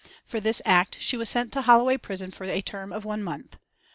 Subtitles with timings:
[0.25, 3.57] For this act she was sent to Holloway prison for a term of one month.